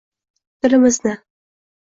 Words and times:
Dilimizni— 0.67 1.13